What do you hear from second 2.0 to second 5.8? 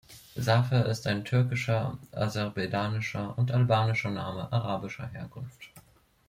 aserbaidschanischer und albanischer Name arabischer Herkunft.